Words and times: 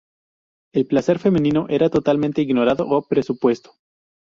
El 0.73 0.87
placer 0.87 1.19
femenino 1.19 1.67
era 1.69 1.91
totalmente 1.91 2.41
ignorado 2.41 2.87
o 2.87 3.03
presupuesto. 3.07 3.73